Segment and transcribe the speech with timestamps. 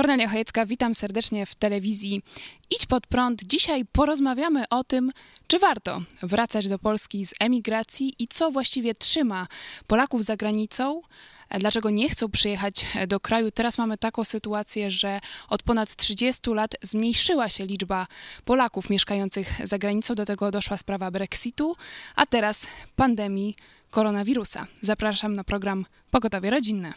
[0.00, 2.22] Kornelia Chojecka, witam serdecznie w telewizji
[2.70, 3.42] Idź Pod Prąd.
[3.42, 5.12] Dzisiaj porozmawiamy o tym,
[5.46, 9.46] czy warto wracać do Polski z emigracji i co właściwie trzyma
[9.86, 11.02] Polaków za granicą,
[11.58, 13.50] dlaczego nie chcą przyjechać do kraju.
[13.50, 18.06] Teraz mamy taką sytuację, że od ponad 30 lat zmniejszyła się liczba
[18.44, 20.14] Polaków mieszkających za granicą.
[20.14, 21.76] Do tego doszła sprawa Brexitu,
[22.16, 23.54] a teraz pandemii
[23.90, 24.66] koronawirusa.
[24.80, 26.92] Zapraszam na program Pogotowie Rodzinne.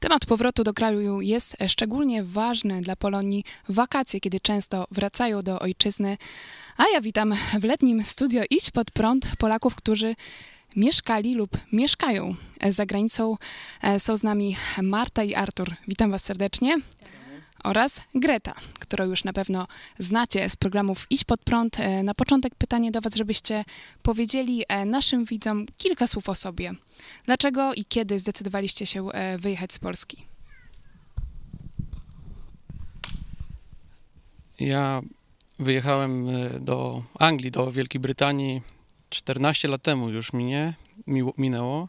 [0.00, 5.60] Temat powrotu do kraju jest szczególnie ważny dla Polonii w wakacje, kiedy często wracają do
[5.60, 6.16] ojczyzny.
[6.76, 10.14] A ja witam w letnim studio Idź pod prąd Polaków, którzy
[10.76, 12.34] mieszkali lub mieszkają
[12.70, 13.36] za granicą.
[13.98, 15.68] Są z nami Marta i Artur.
[15.88, 16.76] Witam Was serdecznie
[17.64, 19.66] oraz Greta, którą już na pewno
[19.98, 21.80] znacie z programów Idź pod prąd.
[21.80, 23.64] E, na początek pytanie do Was, żebyście
[24.02, 26.72] powiedzieli e, naszym widzom kilka słów o sobie.
[27.26, 30.24] Dlaczego i kiedy zdecydowaliście się e, wyjechać z Polski?
[34.60, 35.02] Ja
[35.58, 36.26] wyjechałem
[36.60, 38.62] do Anglii, do Wielkiej Brytanii
[39.10, 40.74] 14 lat temu już minie,
[41.38, 41.88] minęło.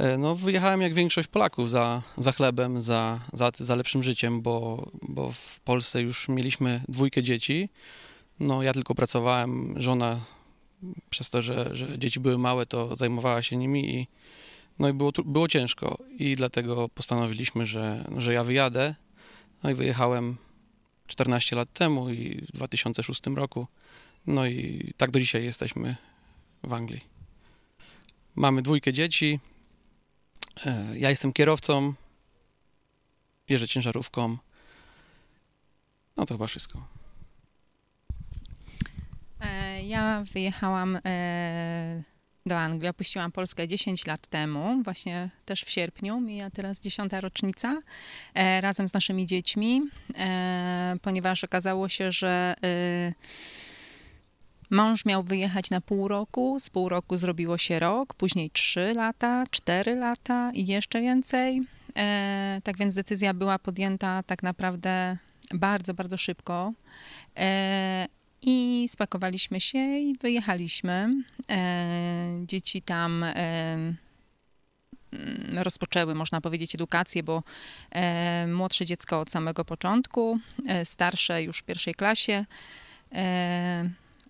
[0.00, 4.90] E, no, wyjechałem jak większość Polaków za, za chlebem, za, za, za lepszym życiem, bo,
[5.02, 7.68] bo w Polsce już mieliśmy dwójkę dzieci.
[8.40, 10.20] No, ja tylko pracowałem, żona
[11.10, 14.06] przez to, że, że dzieci były małe, to zajmowała się nimi i
[14.78, 18.94] no i było, było ciężko i dlatego postanowiliśmy, że, że ja wyjadę.
[19.62, 20.36] No i wyjechałem
[21.06, 23.66] 14 lat temu i w 2006 roku.
[24.26, 25.96] No i tak do dzisiaj jesteśmy
[26.62, 27.00] w Anglii.
[28.34, 29.40] Mamy dwójkę dzieci,
[30.94, 31.94] ja jestem kierowcą,
[33.48, 34.36] jeżdżę ciężarówką.
[36.16, 36.86] No to chyba wszystko.
[39.40, 42.02] E, ja wyjechałam e,
[42.46, 47.80] do Anglii, opuściłam Polskę 10 lat temu, właśnie też w sierpniu, mija teraz dziesiąta rocznica,
[48.60, 49.82] razem z naszymi dziećmi,
[51.02, 52.54] ponieważ okazało się, że
[54.70, 59.44] Mąż miał wyjechać na pół roku, z pół roku zrobiło się rok, później trzy lata,
[59.50, 61.62] cztery lata i jeszcze więcej.
[61.96, 65.16] E, tak więc decyzja była podjęta tak naprawdę
[65.54, 66.72] bardzo, bardzo szybko.
[67.36, 68.06] E,
[68.42, 71.08] I spakowaliśmy się i wyjechaliśmy.
[71.50, 73.96] E, dzieci tam e, mm,
[75.58, 77.42] rozpoczęły, można powiedzieć, edukację, bo
[77.90, 80.38] e, młodsze dziecko od samego początku,
[80.68, 82.44] e, starsze już w pierwszej klasie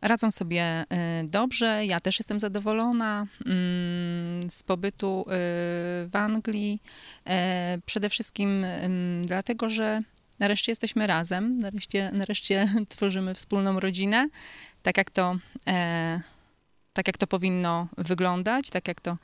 [0.03, 1.87] radzą sobie y, dobrze.
[1.87, 5.27] Ja też jestem zadowolona mm, z pobytu y,
[6.09, 6.83] w Anglii.
[7.27, 8.67] E, przede wszystkim
[9.23, 10.03] dlatego, że
[10.39, 14.29] nareszcie jesteśmy razem, nareszcie, nareszcie tworzymy wspólną rodzinę,
[14.83, 16.21] tak jak to, e,
[16.93, 19.17] tak jak to powinno wyglądać, tak jak to,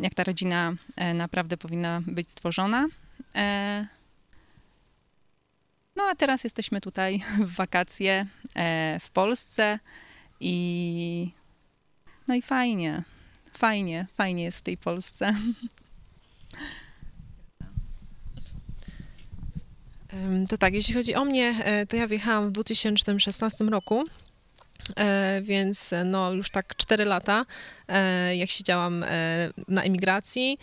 [0.00, 2.86] jak ta rodzina e, naprawdę powinna być stworzona.
[5.96, 9.78] No a teraz jesteśmy tutaj w wakacje e, w Polsce
[10.40, 11.30] i
[12.28, 13.02] no i fajnie,
[13.52, 15.34] fajnie, fajnie jest w tej Polsce.
[20.48, 24.04] To tak, jeśli chodzi o mnie, e, to ja wjechałam w 2016 roku,
[24.96, 27.46] e, więc no już tak 4 lata,
[28.34, 29.04] jak siedziałam
[29.68, 30.58] na emigracji.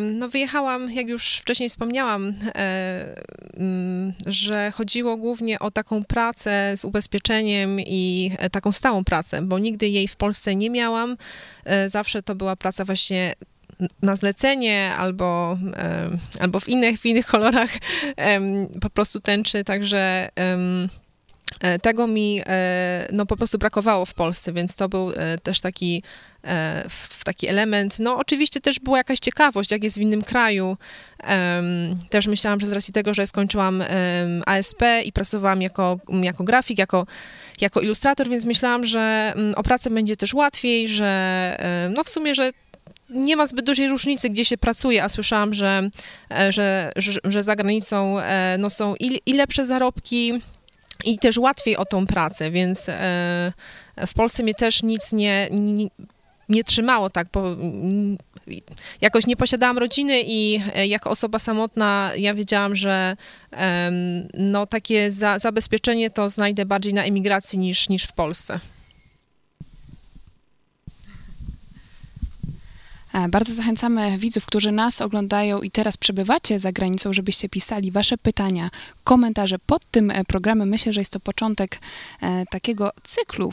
[0.00, 3.14] No, wyjechałam, jak już wcześniej wspomniałam, e,
[3.56, 9.58] mm, że chodziło głównie o taką pracę z ubezpieczeniem i e, taką stałą pracę, bo
[9.58, 11.16] nigdy jej w Polsce nie miałam.
[11.64, 13.32] E, zawsze to była praca właśnie
[14.02, 15.58] na zlecenie albo,
[16.40, 17.70] albo w innych, w innych kolorach
[18.80, 20.28] po prostu tęczy, także
[21.82, 22.40] tego mi
[23.12, 25.12] no, po prostu brakowało w Polsce, więc to był
[25.42, 26.02] też taki
[26.46, 26.84] E,
[27.24, 28.00] taki element.
[28.00, 30.76] No oczywiście też była jakaś ciekawość, jak jest w innym kraju.
[32.10, 33.84] Też myślałam, że z racji tego, że skończyłam
[34.46, 37.06] ASP i pracowałam jako, jako grafik, jako,
[37.60, 41.56] jako ilustrator, więc myślałam, że mm, o pracę będzie też łatwiej, że
[41.96, 42.50] no w sumie, że
[43.10, 45.88] nie ma zbyt dużej różnicy, gdzie się pracuje, a słyszałam, że,
[46.30, 50.40] e, że, że, że za granicą e, no, są i, i lepsze zarobki,
[51.04, 52.90] i też łatwiej o tą pracę, więc
[54.06, 55.88] w Polsce mnie też nic nie, nie,
[56.48, 58.18] nie trzymało tak, bo mm,
[59.00, 63.16] jakoś nie posiadałam rodziny i e, jako osoba samotna ja wiedziałam, że
[64.34, 68.60] no takie za, zabezpieczenie to znajdę bardziej na emigracji niż, niż w Polsce.
[73.28, 78.70] Bardzo zachęcamy widzów, którzy nas oglądają i teraz przebywacie za granicą, żebyście pisali wasze pytania,
[79.04, 80.68] komentarze pod tym e, programem.
[80.68, 81.78] Myślę, że jest to początek
[82.22, 83.52] e, takiego cyklu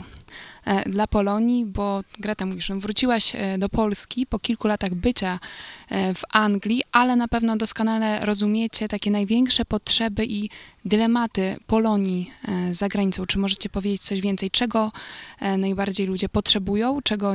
[0.86, 5.40] dla Polonii, bo Greta mówisz, no, wróciłaś e, do Polski po kilku latach bycia
[5.88, 10.50] e, w Anglii, ale na pewno doskonale rozumiecie takie największe potrzeby i
[10.84, 13.26] dylematy Polonii e, za granicą.
[13.26, 14.50] Czy możecie powiedzieć coś więcej?
[14.50, 14.92] Czego
[15.40, 17.02] e, najbardziej ludzie potrzebują?
[17.02, 17.34] Czego,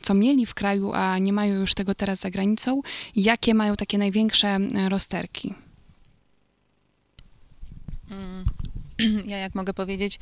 [0.00, 2.82] co mieli w kraju, a nie mają już tego teraz za granicą?
[3.16, 5.54] Jakie mają takie największe e, rozterki?
[8.10, 8.59] Mm.
[9.26, 10.18] Ja, jak mogę powiedzieć,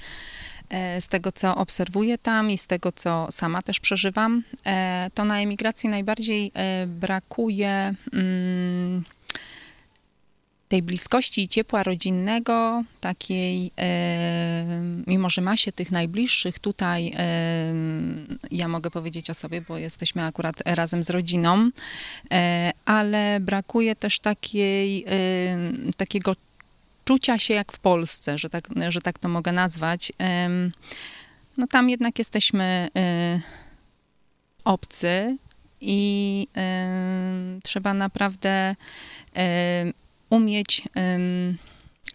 [0.69, 5.25] e, z tego, co obserwuję tam i z tego, co sama też przeżywam, e, to
[5.25, 9.05] na emigracji najbardziej e, brakuje mm,
[10.69, 13.71] tej bliskości i ciepła rodzinnego, takiej,
[15.07, 17.13] mimo że ma się tych najbliższych tutaj,
[18.51, 21.71] ja mogę powiedzieć o sobie, bo jesteśmy akurat razem z rodziną,
[22.85, 25.05] ale brakuje też takiej,
[25.97, 26.35] takiego
[27.09, 30.13] czucia się jak w Polsce, że tak, że tak to mogę nazwać.
[31.57, 33.41] No tam jednak jesteśmy e,
[34.65, 35.37] obcy
[35.81, 36.47] i
[37.63, 38.77] trzeba naprawdę
[40.31, 40.83] umieć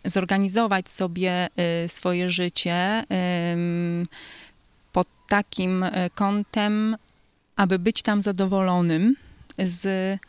[0.05, 3.03] zorganizować sobie e, swoje życie
[4.91, 6.97] pod takim e, kątem,
[7.55, 9.15] aby być tam zadowolonym
[9.57, 10.19] z,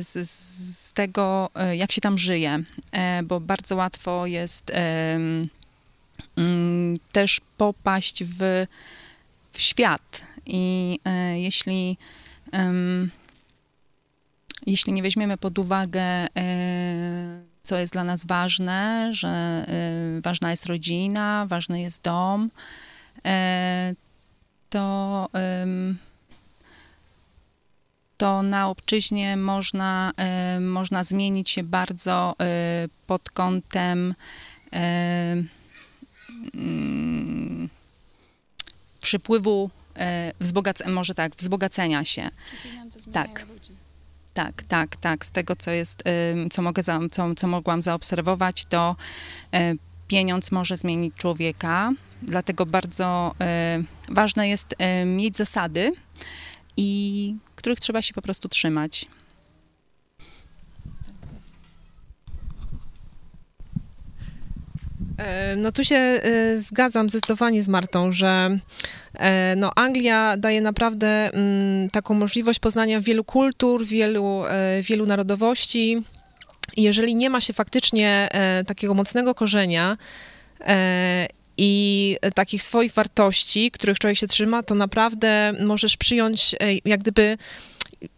[0.00, 4.72] z, z tego, e, jak się tam żyje, E, bo bardzo łatwo jest
[6.36, 8.66] mm, też popaść w,
[9.52, 10.22] w świat.
[10.46, 10.98] I
[11.34, 11.96] jeśli
[14.66, 16.26] jeśli nie weźmiemy pod uwagę,
[17.62, 19.66] co jest dla nas ważne, że
[20.22, 22.50] ważna jest rodzina, ważny jest dom,
[24.70, 25.28] to,
[28.22, 32.44] to na obczyźnie można, e, można zmienić się bardzo e,
[33.06, 34.14] pod kątem
[34.72, 35.42] e,
[36.54, 37.68] mm,
[39.00, 39.70] przypływu,
[40.40, 42.28] wzbogac- może tak, wzbogacenia się.
[43.12, 43.46] Tak.
[44.34, 45.26] Tak, tak, tak.
[45.26, 46.02] Z tego, co jest,
[46.50, 48.96] co mogę, za, co, co mogłam zaobserwować, to
[50.08, 51.92] pieniądz może zmienić człowieka.
[52.22, 53.34] Dlatego bardzo
[54.08, 54.74] ważne jest
[55.06, 55.92] mieć zasady,
[56.76, 59.06] i których trzeba się po prostu trzymać.
[65.18, 68.58] E, No tu się e, zgadzam zdecydowanie z Martą, że
[69.14, 74.42] e, no, Anglia daje naprawdę mm, taką możliwość poznania wielu kultur, wielu,
[74.82, 76.02] wielu narodowości.
[76.76, 78.28] Jeżeli nie ma się faktycznie
[78.66, 79.96] takiego mocnego korzenia
[81.58, 87.38] i takich swoich wartości, których człowiek się trzyma, to naprawdę możesz przyjąć e, jak gdyby,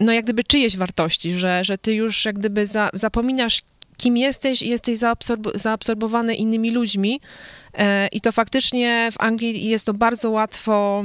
[0.00, 3.62] no jak gdyby czyjeś wartości, że, że ty już jak gdyby za, zapominasz,
[3.96, 7.20] kim jesteś i jesteś zaabsorb zaabsorbowany innymi ludźmi.
[7.74, 11.04] E, I to faktycznie w Anglii jest to bardzo łatwo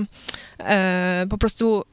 [0.59, 1.83] e, po prostu,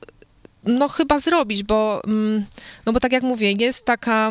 [0.64, 2.44] no chyba zrobić, bo, mm,
[2.86, 4.30] no bo tak jak mówię, jest taka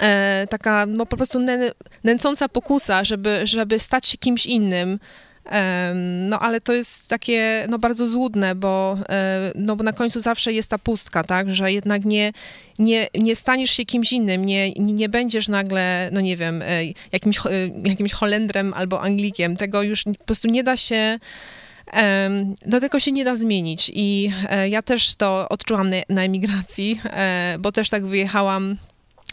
[0.00, 1.70] e, taka no po prostu nę,
[2.04, 4.98] nęcąca pokusa, żeby, żeby stać się kimś innym.
[6.28, 10.52] No ale to jest takie no, bardzo złudne, bo, e, no, bo na końcu zawsze
[10.52, 12.32] jest ta pustka, tak, że jednak nie,
[12.78, 17.38] nie, nie staniesz się kimś innym, nie, nie będziesz nagle, no nie wiem, e, jakimś,
[17.38, 17.50] e,
[17.84, 21.18] jakimś Holendrem albo Anglikiem, tego już po prostu nie da się,
[22.66, 23.92] do tego się nie da zmienić.
[23.94, 24.32] I
[24.68, 27.00] ja też to odczułam na, na emigracji,
[27.58, 28.76] bo też tak wyjechałam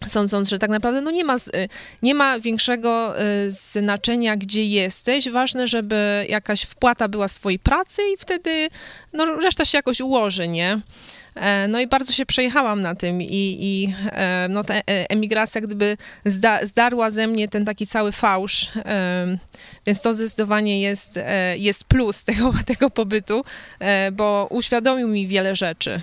[0.07, 1.69] sądząc, że tak naprawdę no nie, ma, z- y,
[2.01, 5.29] nie ma większego y, znaczenia, gdzie jesteś.
[5.29, 8.67] Ważne, żeby jakaś wpłata była swojej pracy i wtedy
[9.13, 10.79] no, reszta się jakoś ułoży, nie?
[11.39, 15.61] E, No i bardzo się przejechałam na tym i, i e, no, ta e- emigracja
[15.61, 18.71] gdyby zda, zdarła ze mnie ten taki cały fałsz,
[19.85, 21.19] więc to zdecydowanie jest,
[21.57, 23.43] jest plus tego, tego pobytu,
[24.11, 26.01] bo uświadomił mi wiele rzeczy.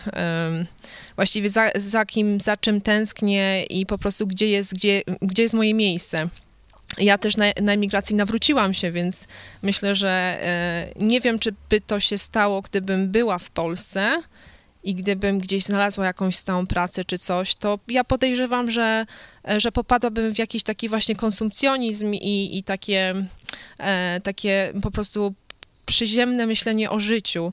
[1.16, 5.54] Właściwie za, za kim, za czym tęsknię i po prostu gdzie jest, gdzie, gdzie jest
[5.54, 6.28] moje miejsce.
[6.98, 9.26] Ja też na, na emigracji nawróciłam się, więc
[9.62, 10.38] myślę, że
[11.00, 14.22] nie wiem, czy by to się stało, gdybym była w Polsce
[14.86, 19.06] i gdybym gdzieś znalazła jakąś stałą pracę czy coś, to ja podejrzewam, że,
[19.48, 23.26] e, że popadłabym w jakiś taki właśnie konsumpcjonizm i, i takie,
[23.78, 25.34] e, takie po prostu
[25.86, 27.52] przyziemne myślenie o życiu,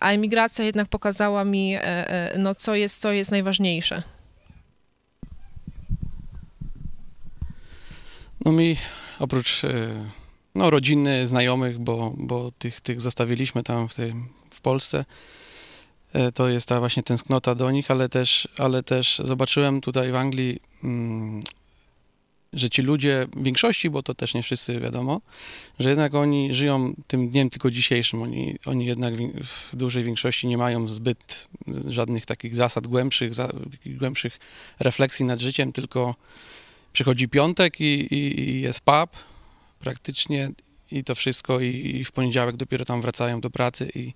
[0.00, 1.76] a emigracja jednak pokazała mi,
[2.38, 4.02] no, co jest, co jest najważniejsze.
[8.44, 8.76] No mi
[9.18, 9.62] oprócz
[10.54, 14.14] no, rodziny, znajomych, bo, bo tych, tych zostawiliśmy tam w, tej,
[14.50, 15.04] w Polsce,
[16.34, 20.60] to jest ta właśnie tęsknota do nich, ale też, ale też zobaczyłem tutaj w Anglii
[20.84, 21.40] mm,
[22.52, 25.20] że ci ludzie, w większości, bo to też nie wszyscy wiadomo,
[25.78, 28.22] że jednak oni żyją tym dniem tylko dzisiejszym.
[28.22, 31.48] Oni, oni jednak w dużej większości nie mają zbyt
[31.88, 33.48] żadnych takich zasad głębszych, za,
[33.86, 34.38] głębszych
[34.80, 36.14] refleksji nad życiem, tylko
[36.92, 39.10] przychodzi piątek i, i, i jest pub
[39.78, 40.50] praktycznie
[40.90, 44.12] i to wszystko i, i, w poniedziałek dopiero tam wracają do pracy i,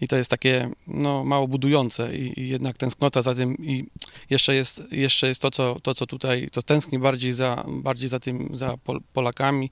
[0.00, 3.84] i to jest takie no, mało budujące i, i, jednak tęsknota za tym i
[4.30, 8.20] jeszcze jest, jeszcze jest to, co, to, co tutaj, to tęskni bardziej za, bardziej za
[8.20, 9.70] tym, za Pol Polakami,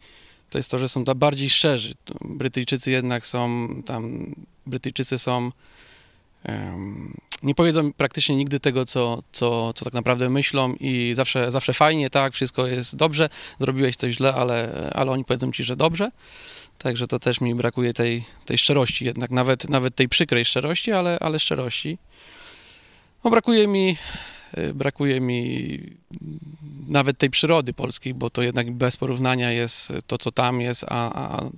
[0.51, 1.95] to jest to, że są bardziej szczerzy.
[2.21, 4.35] Brytyjczycy jednak są tam,
[4.67, 5.51] Brytyjczycy są
[7.45, 12.11] nie powiedzą praktycznie nigdy tego, co, co, co tak naprawdę myślą i zawsze, zawsze fajnie,
[12.11, 16.11] tak, wszystko jest dobrze, zrobiłeś coś źle, ale, ale oni powiedzą ci, że dobrze.
[16.79, 21.19] Także to też mi brakuje tej, tej szczerości jednak, nawet, nawet tej przykrej szczerości, ale,
[21.21, 21.99] ale szczerości.
[23.25, 23.97] No, brakuje mi,
[24.59, 25.81] y, brakuje mi
[26.89, 31.13] nawet tej przyrody polskiej, bo to jednak bez porównania jest to, co tam jest, a,
[31.13, 31.51] a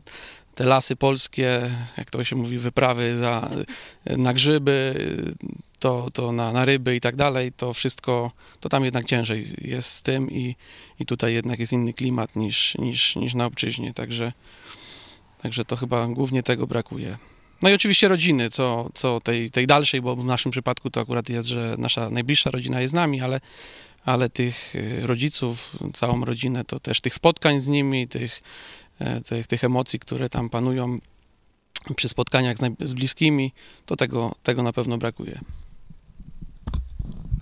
[0.55, 3.50] te lasy polskie, jak to się mówi, wyprawy za,
[4.07, 4.95] na grzyby,
[5.78, 9.90] to, to na, na ryby i tak dalej, to wszystko, to tam jednak ciężej jest
[9.90, 10.56] z tym i,
[11.00, 14.33] i tutaj jednak jest inny klimat niż, niż, niż na obczyźnie, także,
[15.42, 17.18] także to chyba głównie tego brakuje.
[17.62, 21.28] No i oczywiście rodziny, co, co tej, tej dalszej, bo w naszym przypadku to akurat
[21.28, 23.40] jest, że nasza najbliższa rodzina jest z nami, ale,
[24.04, 28.42] ale tych rodziców, całą rodzinę, to też tych spotkań z nimi, tych
[28.99, 30.99] E, tych, tych emocji, które tam panują
[31.97, 33.52] przy spotkaniach z, z bliskimi,
[33.87, 35.40] to tego, tego na pewno brakuje.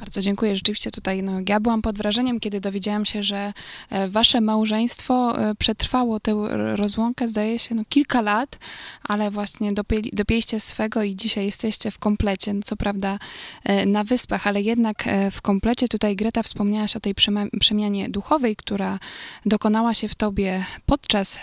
[0.04, 0.56] Bardzo dziękuję.
[0.56, 3.52] Rzeczywiście tutaj no, ja byłam pod wrażeniem, kiedy dowiedziałam się, że
[3.90, 6.46] e, wasze małżeństwo e, przetrwało tę
[6.76, 8.58] rozłąkę, zdaje się, no, kilka lat,
[9.04, 9.70] ale właśnie
[10.12, 12.54] dopięliście swego i dzisiaj jesteście w komplecie.
[12.54, 13.18] No, co prawda
[13.64, 15.88] e, na wyspach, ale jednak w komplecie.
[15.88, 17.14] Tutaj Greta wspomniałaś o tej
[17.61, 18.99] przemianie duchowej, która
[19.46, 21.38] dokonała się w tobie podczas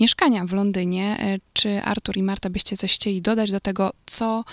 [0.00, 1.38] mieszkania w Londynie.
[1.52, 4.44] Czy Artur i Marta byście coś chcieli dodać do tego, co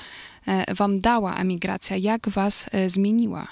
[0.76, 1.98] wam dała emigracja?
[1.98, 2.90] Jak was e,
[3.28, 3.48] zmieniła?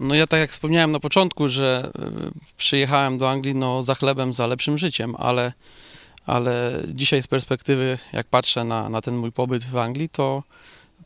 [0.00, 2.10] No ja tak jak wspomniałem na początku, że e,
[2.56, 5.52] przyjechałem do Anglii no, za chlebem, za lepszym życiem, ale,
[6.26, 10.42] ale dzisiaj z perspektywy, jak patrzę na, na ten mój pobyt w Anglii, to,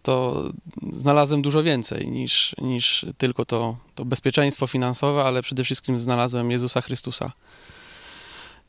[0.02, 0.44] to
[0.92, 6.80] znalazłem dużo więcej niż, niż tylko to, to bezpieczeństwo finansowe, ale przede wszystkim znalazłem Jezusa
[6.80, 7.32] Chrystusa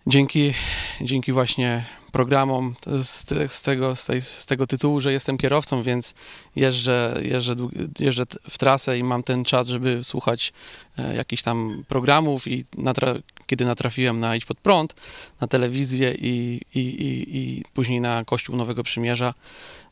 [0.08, 0.54] dzięki,
[1.02, 6.14] dzięki właśnie programom z, z, tego, z, tej, z tego tytułu, że jestem kierowcą, więc
[6.56, 7.56] jeżdżę, jeżdżę,
[8.00, 10.54] jeżdżę w trasę i mam ten czas, żeby słuchać
[10.98, 13.16] e, jakichś tam programów i natra
[13.48, 14.96] kiedy natrafiłem na Idź Pod Prąd,
[15.42, 19.34] na telewizję i, i, i, i później na Kościół Nowego Przymierza,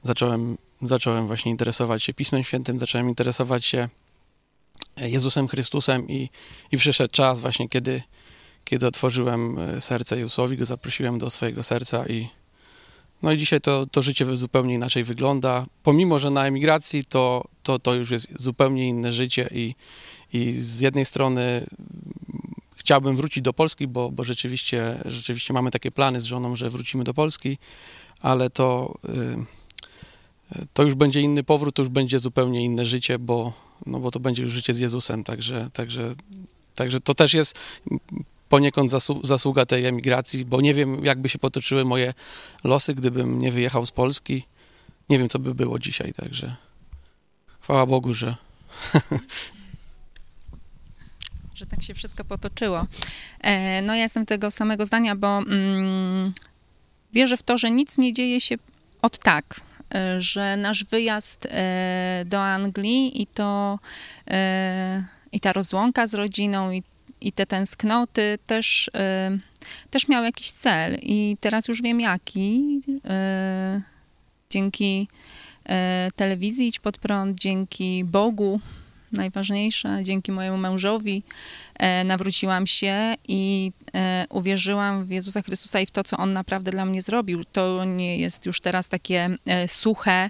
[0.04, 3.90] zacząłem, zacząłem właśnie interesować się Pismem Świętym, zacząłem interesować się
[4.98, 6.30] Jezusem Chrystusem i,
[6.72, 8.04] i przyszedł czas właśnie, kiedy
[8.66, 12.30] kiedy otworzyłem e, serce Józłowi, go zaprosiłem do swojego serca i
[13.24, 15.66] no i dzisiaj to, to życie zupełnie inaczej wygląda.
[15.84, 19.76] Pomimo, że na emigracji to, to, to już jest zupełnie inne życie i,
[20.34, 21.66] i z jednej strony
[22.76, 27.04] chciałbym wrócić do Polski, bo, bo rzeczywiście, rzeczywiście mamy takie plany z żoną, że wrócimy
[27.04, 27.58] do Polski,
[28.22, 28.98] ale to,
[30.56, 33.54] y, to już będzie inny powrót, to już będzie zupełnie inne życie, bo,
[33.86, 36.12] no bo to będzie już życie z Jezusem, także, także,
[36.76, 37.60] także to też jest
[38.54, 38.92] poniekąd
[39.24, 42.14] zasługa tej emigracji, bo nie wiem, jakby się potoczyły moje
[42.64, 44.46] losy, gdybym nie wyjechał z Polski.
[45.10, 46.56] Nie wiem, co by było dzisiaj, także
[47.62, 48.36] chwała Bogu, że...
[51.56, 52.88] że tak się wszystko potoczyło.
[53.42, 56.34] E, no ja jestem tego samego zdania, bo mm,
[57.14, 58.56] wierzę w to, że nic nie dzieje się
[59.02, 59.62] od tak,
[59.96, 63.80] e, że nasz wyjazd e, do Anglii i to
[65.32, 66.84] i ta rozłąka z rodziną i
[67.24, 72.82] i te tęsknoty też, y, też miał jakiś cel i teraz już wiem jaki.
[72.88, 73.82] Y,
[74.50, 75.08] dzięki
[75.66, 75.72] y,
[76.16, 78.60] telewizji Idź Pod Prąd, dzięki Bogu,
[79.14, 80.00] najważniejsze.
[80.04, 81.24] Dzięki mojemu mężowi
[81.76, 86.72] e, nawróciłam się i e, uwierzyłam w Jezusa Chrystusa i w to, co On naprawdę
[86.72, 87.44] dla mnie zrobił.
[87.44, 90.30] To nie jest już teraz takie e, suche,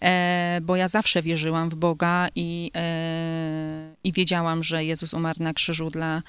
[0.00, 5.54] e, bo ja zawsze wierzyłam w Boga i, e, i wiedziałam, że Jezus umarł na
[5.54, 6.22] krzyżu dla,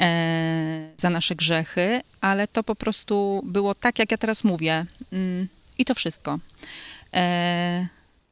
[0.00, 4.86] e, za nasze grzechy, ale to po prostu było tak, jak ja teraz mówię.
[5.12, 6.38] Mm, I to wszystko.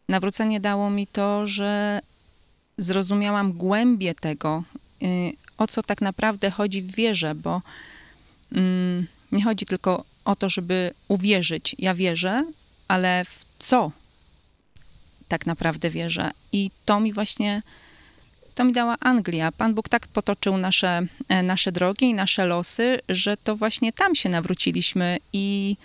[0.08, 2.00] Nawrócenie dało mi to, że
[2.78, 4.62] zrozumiałam głębię tego,
[5.02, 7.62] y, o co tak naprawdę chodzi w wierze, bo
[8.52, 11.76] mm, nie chodzi tylko o to, żeby uwierzyć.
[11.78, 12.44] Ja wierzę,
[12.88, 13.90] ale w co
[15.28, 16.30] tak naprawdę wierzę.
[16.52, 17.62] I to mi właśnie,
[18.54, 19.52] to mi dała Anglia.
[19.52, 24.14] Pan Bóg tak potoczył nasze, e, nasze drogi i nasze losy, że to właśnie tam
[24.14, 25.76] się nawróciliśmy i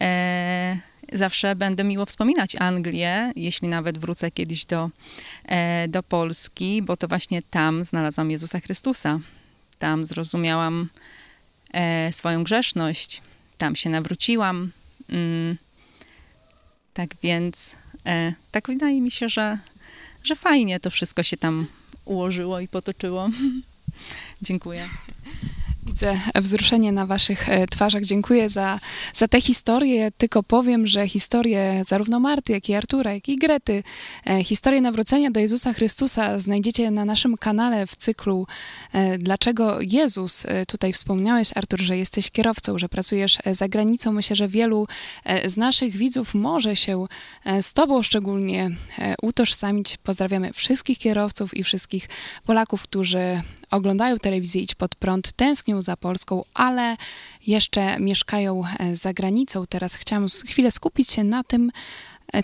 [0.00, 0.78] e,
[1.12, 4.90] zawsze będę miło wspominać Anglię, jeśli nawet wrócę kiedyś do,
[5.44, 9.18] e, do Polski, bo to właśnie tam znalazłam Jezusa Chrystusa.
[9.78, 10.88] Tam zrozumiałam
[11.72, 13.22] e, swoją grzeszność,
[13.58, 14.70] tam się nawróciłam.
[15.10, 15.56] Mm,
[16.94, 19.58] tak więc, e, tak wydaje mi się, że,
[20.24, 21.66] że fajnie to wszystko się tam
[22.04, 23.30] ułożyło i potoczyło.
[24.42, 24.88] Dziękuję.
[25.96, 28.02] Widzę wzruszenie na waszych e, twarzach.
[28.02, 28.80] Dziękuję za,
[29.14, 30.10] za tę historię.
[30.18, 33.82] Tylko powiem, że historię zarówno Marty, jak i Artura, jak i Grety,
[34.26, 38.46] e, historię nawrócenia do Jezusa Chrystusa znajdziecie na naszym kanale w cyklu
[38.92, 40.46] e, Dlaczego Jezus?
[40.68, 44.12] Tutaj wspomniałeś, Artur, że jesteś kierowcą, że pracujesz za granicą.
[44.12, 44.86] Myślę, że wielu
[45.44, 47.06] z naszych widzów może się
[47.60, 48.70] z tobą szczególnie
[49.22, 49.96] utożsamić.
[49.96, 52.08] Pozdrawiamy wszystkich kierowców i wszystkich
[52.46, 56.96] Polaków, którzy oglądają telewizję Idź Pod Prąd, tęsknią za Polską, ale
[57.46, 59.66] jeszcze mieszkają e, za granicą.
[59.66, 61.70] Teraz chciałam chwilę skupić się na tym,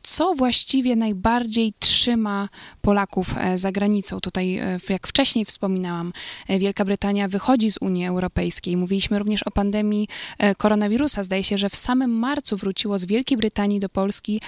[0.02, 2.48] co właściwie najbardziej trzyma
[2.82, 4.20] Polaków e, za granicą.
[4.20, 6.12] Tutaj, jak wcześniej wspominałam,
[6.48, 8.76] Wielka Brytania wychodzi z Unii Europejskiej.
[8.76, 10.08] Mówiliśmy również o pandemii
[10.56, 11.22] koronawirusa.
[11.22, 14.40] Zdaje się, że w samym marcu wróciło z Wielkiej Brytanii do Polski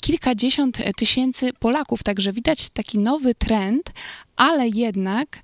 [0.00, 3.92] kilkadziesiąt tysięcy Polaków, także widać taki nowy trend,
[4.36, 5.42] ale jednak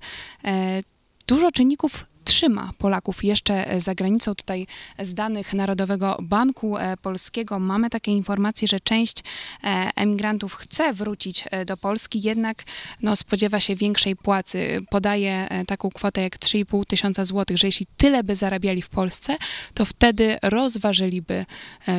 [1.27, 2.05] dużo czynników
[2.39, 4.35] trzyma Polaków jeszcze za granicą.
[4.35, 4.67] Tutaj
[4.99, 9.17] z danych Narodowego Banku e, Polskiego mamy takie informacje, że część
[9.63, 12.63] e, emigrantów chce wrócić e, do Polski, jednak
[13.01, 14.81] no, spodziewa się większej płacy.
[14.89, 19.37] Podaje taką kwotę jak 3,5 tysiąca złotych, że jeśli tyle by zarabiali w Polsce,
[19.73, 21.45] to wtedy rozważyliby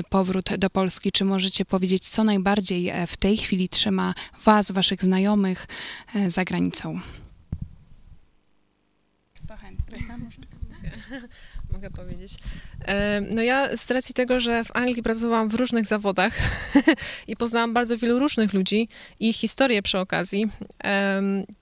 [0.09, 1.12] powrót do Polski.
[1.12, 5.66] Czy możecie powiedzieć, co najbardziej w tej chwili trzyma Was, Waszych znajomych
[6.26, 7.00] za granicą?
[11.72, 12.33] Mogę powiedzieć.
[13.31, 16.35] No ja z racji tego, że w Anglii pracowałam w różnych zawodach
[17.29, 18.88] i poznałam bardzo wielu różnych ludzi
[19.20, 20.46] i ich historię przy okazji,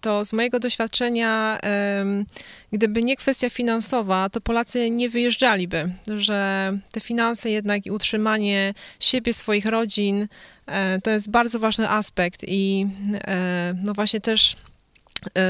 [0.00, 1.58] to z mojego doświadczenia,
[2.72, 9.32] gdyby nie kwestia finansowa, to Polacy nie wyjeżdżaliby, że te finanse jednak i utrzymanie siebie,
[9.32, 10.28] swoich rodzin,
[10.66, 14.77] e, to jest bardzo ważny aspekt i e, no właśnie też E,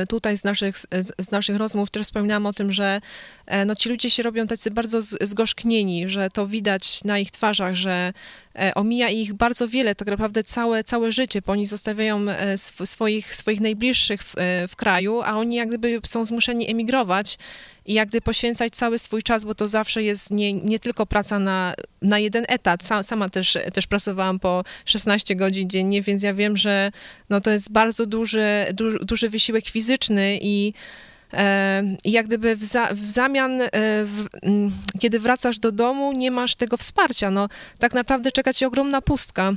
[0.09, 0.77] tutaj z naszych,
[1.19, 3.01] z naszych rozmów też wspominałam o tym, że
[3.47, 7.75] e, no, ci ludzie się robią tacy bardzo zgorzknieni, że to widać na ich twarzach,
[7.75, 8.13] że
[8.59, 12.27] e, omija ich bardzo wiele, tak naprawdę całe, całe życie, bo oni zostawiają
[12.57, 14.35] swoich, swoich najbliższych w,
[14.69, 17.39] w kraju, a oni jak gdyby są zmuszeni emigrować
[17.89, 21.75] i jak poświęcać cały swój czas, bo to zawsze jest nie, nie tylko praca na,
[22.03, 22.85] na jeden etat.
[23.03, 26.93] sama też, też pracowałam po 16 godzin dziennie, więc ja wiem, że
[27.31, 30.73] no to jest bardzo duży, duży, duży wysiłek fizyczny i
[31.33, 33.69] e, i jak gdyby w, za, w zamian, e,
[34.05, 34.27] w,
[35.01, 37.31] kiedy wracasz do domu, nie masz tego wsparcia.
[37.31, 37.49] No,
[37.79, 39.53] tak naprawdę czeka ci ogromna pustka.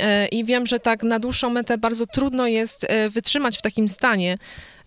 [0.00, 4.38] E, I wiem, że tak na dłuższą metę bardzo trudno jest wytrzymać w takim stanie.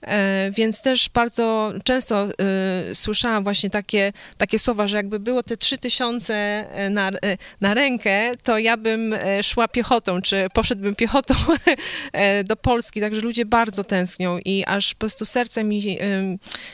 [0.01, 2.27] E, więc też bardzo często
[2.91, 7.11] y, słyszałam właśnie takie, takie słowa, że jakby było te trzy tysiące na,
[7.61, 11.33] na rękę, to ja bym szła piechotą, czy poszedłbym piechotą
[12.45, 15.97] do Polski, także ludzie bardzo tęsknią i aż po prostu serce mi,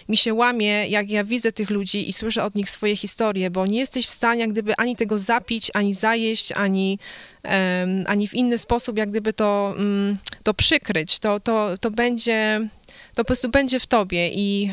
[0.09, 3.65] mi się łamie, jak ja widzę tych ludzi i słyszę od nich swoje historie, bo
[3.65, 6.99] nie jesteś w stanie jak gdyby ani tego zapić, ani zajeść, ani
[8.05, 12.67] ani w inny sposób jak gdyby to, mm, to przykryć, to, to, to będzie
[13.13, 14.71] to po prostu będzie w tobie i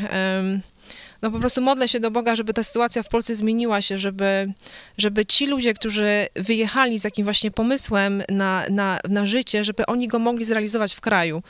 [1.22, 4.52] no po prostu modlę się do Boga, żeby ta sytuacja w Polsce zmieniła się, żeby,
[4.98, 10.08] żeby ci ludzie, którzy wyjechali z takim właśnie pomysłem na, na, na życie, żeby oni
[10.08, 11.42] go mogli zrealizować w kraju.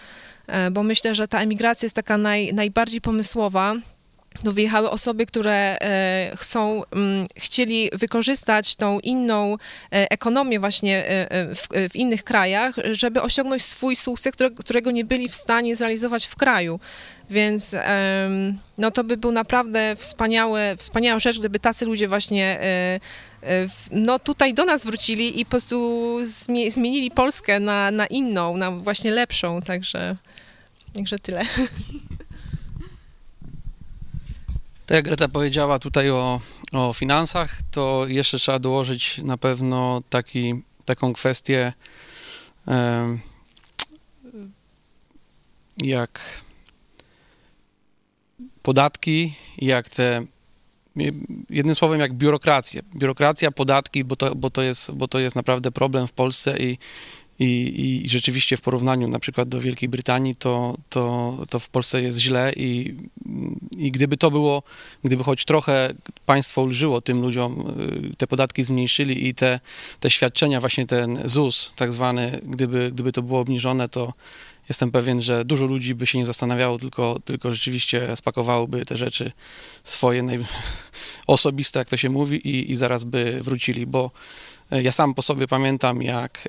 [0.47, 3.75] E, bo myślę, że ta emigracja jest taka naj, najbardziej pomysłowa,
[4.45, 9.57] no wyjechały osoby, które e, chcą, m, chcieli wykorzystać tą inną e,
[10.11, 15.29] ekonomię właśnie e, w, w innych krajach, żeby osiągnąć swój sukces, które, którego nie byli
[15.29, 16.81] w stanie zrealizować w kraju.
[17.31, 17.77] Więc
[18.79, 22.61] no to by był naprawdę wspaniałe, wspaniała rzecz, gdyby tacy ludzie właśnie
[23.91, 28.71] no tutaj do nas wrócili i po prostu zmie- zmienili Polskę na, na inną, na
[28.71, 30.17] właśnie lepszą, także,
[30.95, 31.43] także tyle.
[34.89, 36.41] Tak jak Greta powiedziała tutaj o,
[36.73, 41.73] o finansach, to jeszcze trzeba dołożyć na pewno taki, taką kwestię
[45.83, 46.21] jak
[48.63, 50.25] podatki, jak te
[51.51, 52.83] jednym słowem jak biurokrację.
[52.97, 56.79] Biurokracja, podatki, bo to, bo to, jest, bo to jest naprawdę problem w Polsce i,
[57.39, 62.03] i, i rzeczywiście w porównaniu na przykład do Wielkiej Brytanii, to, to, to w Polsce
[62.03, 62.95] jest źle i,
[63.77, 64.63] i gdyby to było,
[65.05, 65.95] gdyby choć trochę
[66.27, 67.75] państwo ulżyło tym ludziom,
[68.13, 69.61] y, te podatki zmniejszyli i te,
[70.01, 74.13] te świadczenia, właśnie ten ZUS tak zwany, gdyby, gdyby to było obniżone, to
[74.69, 79.33] jestem pewien, że dużo ludzi by się nie zastanawiało, tylko, tylko rzeczywiście spakowałoby te rzeczy
[79.85, 80.39] swoje naj...
[81.27, 84.11] osobiste, jak to się mówi, i, i zaraz by wrócili, bo
[84.71, 86.49] e, ja sam po sobie pamiętam, jak,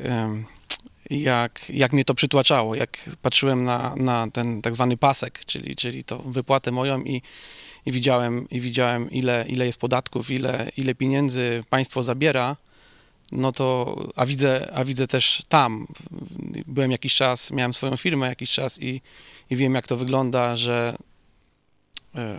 [1.10, 6.04] jak, jak mnie to przytłaczało, jak patrzyłem na, na ten tak zwany pasek, czyli, czyli
[6.04, 7.22] to wypłatę moją i,
[7.86, 12.56] i widziałem, i widziałem ile, ile jest podatków, ile, ile pieniędzy państwo zabiera,
[13.32, 15.88] no to, a widzę, a widzę też tam,
[16.67, 19.02] byłem jakiś czas, miałem swoją firmę jakiś czas i,
[19.50, 20.95] i wiem, jak to wygląda, że,
[22.15, 22.36] e,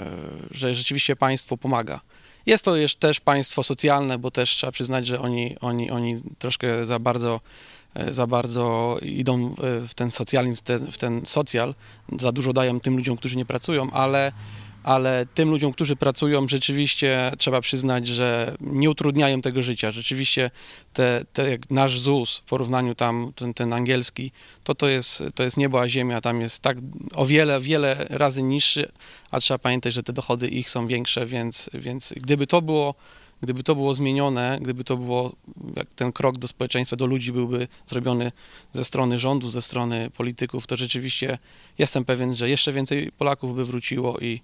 [0.51, 2.01] że rzeczywiście państwo pomaga.
[2.47, 6.99] Jest to też państwo socjalne, bo też trzeba przyznać, że oni, oni, oni troszkę za
[6.99, 7.41] bardzo,
[8.11, 11.75] za bardzo idą e, w ten socjalizm, w ten, w ten socjal,
[12.19, 14.33] za dużo dają tym ludziom, którzy nie pracują, ale,
[14.83, 19.91] ale tym ludziom, którzy pracują, rzeczywiście trzeba przyznać, że nie utrudniają tego życia.
[19.91, 20.51] Rzeczywiście
[20.93, 24.33] te, te jak nasz ZUS w porównaniu tam, ten, ten angielski,
[24.65, 26.77] to to jest, to jest niebo a ziemia, tam jest tak
[27.15, 28.93] o wiele, wiele razy niższy,
[29.31, 32.95] a trzeba pamiętać, że te dochody ich są większe, więc, więc gdyby to było
[33.43, 35.33] Gdyby to było zmienione, gdyby to było,
[35.97, 38.33] ten krok do społeczeństwa, do ludzi byłby zrobiony
[38.73, 41.39] ze strony rządu, ze strony polityków, to rzeczywiście
[41.79, 44.41] jestem pewien, że jeszcze więcej Polaków by wróciło i,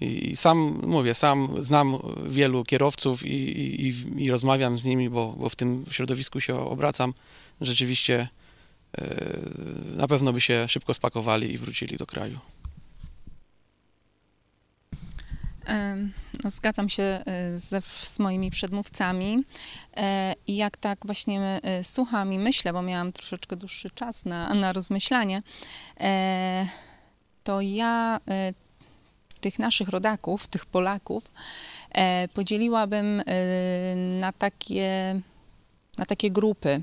[0.00, 5.32] i sam mówię, sam znam wielu kierowców i, i, i- i rozmawiam z nimi, bo,
[5.38, 7.14] bo w tym środowisku się obracam.
[7.60, 8.28] Rzeczywiście
[8.98, 9.38] e,
[9.96, 12.38] na pewno by się szybko spakowali i wrócili do kraju.
[16.44, 19.44] No, zgadzam się e, ze, z moimi przedmówcami.
[19.96, 24.54] E, i jak tak właśnie e, słucham i myślę, bo miałam troszeczkę dłuższy czas na,
[24.54, 25.42] na rozmyślanie,
[27.44, 28.20] to ja
[29.40, 31.30] tych naszych rodaków, tych Polaków
[32.34, 33.22] podzieliłabym
[34.20, 35.20] na takie,
[35.98, 36.82] na takie grupy.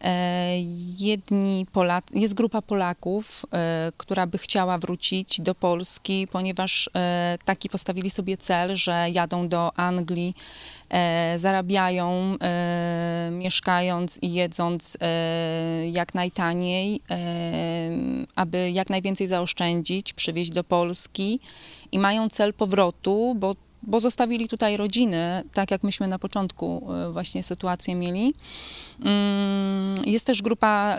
[0.00, 0.60] E,
[0.98, 1.66] Jedni
[2.14, 8.36] jest grupa Polaków, e, która by chciała wrócić do Polski, ponieważ e, taki postawili sobie
[8.36, 10.34] cel, że jadą do Anglii,
[11.36, 12.36] zarabiają,
[13.30, 14.96] mieszkając i jedząc
[15.92, 17.00] jak najtaniej,
[18.34, 21.40] aby jak najwięcej zaoszczędzić, przywieźć do Polski
[21.92, 27.12] i mają cel powrotu, bo bo zostawili tutaj rodziny, tak jak myśmy na początku e,
[27.12, 28.34] właśnie sytuację mieli.
[29.04, 30.96] Mm, Jest też grupa,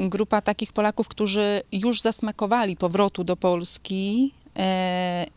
[0.00, 4.37] y, grupa takich Polaków, którzy już zasmakowali powrotu do Polski e,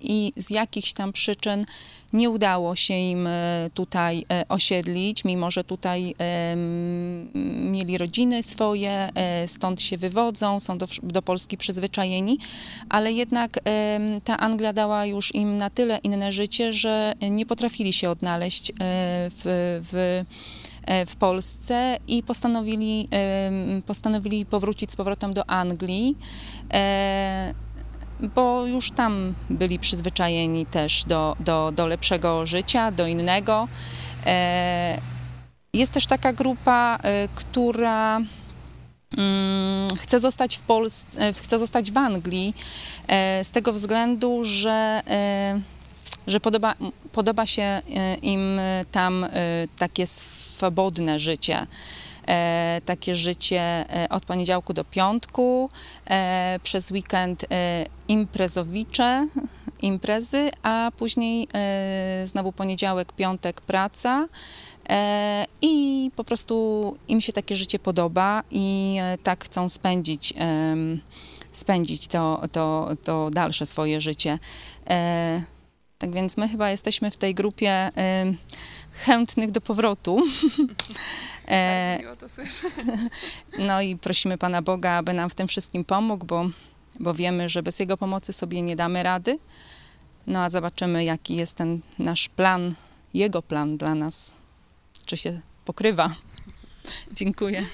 [0.01, 1.65] i z jakichś tam przyczyn
[2.13, 6.15] nie udało się im e, tutaj e, osiedlić, mimo że tutaj
[7.71, 12.38] mieli rodziny swoje, e, stąd się wywodzą, są do, do Polski przyzwyczajeni,
[12.89, 13.60] ale jednak
[14.23, 18.73] ta Anglia dała już im na tyle inne życie, że nie potrafili się odnaleźć e,
[19.29, 20.23] w, w
[20.86, 23.07] e, w Polsce i postanowili,
[23.86, 26.17] postanowili powrócić z powrotem do Anglii,
[26.73, 27.53] e,
[28.21, 33.67] bo już tam byli przyzwyczajeni też do, do, do lepszego życia, do innego.
[34.25, 34.97] E,
[35.73, 38.21] Jest też taka grupa, e, która
[39.17, 42.53] mm, chce zostać w Polsce, e, chce zostać w Anglii
[43.43, 45.01] z tego względu, że
[46.27, 46.75] że podoba,
[47.12, 47.81] podoba się
[48.21, 48.60] im
[48.91, 49.25] tam
[49.77, 51.67] takie swobodne życie.
[52.27, 55.69] E, takie życie e, od poniedziałku do piątku,
[56.10, 57.45] e, przez weekend
[58.07, 59.27] imprezowicze,
[59.81, 61.47] imprezy, a później
[62.25, 64.27] znowu poniedziałek, piątek praca.
[65.62, 70.34] I po prostu im się takie życie podoba i tak chcą spędzić
[71.51, 74.39] spędzić to, to, to dalsze swoje życie.
[75.97, 77.91] Tak więc my chyba jesteśmy w tej grupie
[79.02, 80.18] chętnych do powrotu.
[81.48, 82.68] E, miło to słyszę.
[83.68, 86.50] No i prosimy Pana Boga, aby nam w tym wszystkim pomógł, bo,
[87.00, 89.40] bo wiemy, że bez Jego pomocy sobie nie damy rady.
[90.28, 92.76] No a zobaczymy, jaki jest ten nasz plan,
[93.14, 94.34] Jego plan dla nas,
[95.06, 96.16] czy się pokrywa.
[97.18, 97.66] Dziękuję.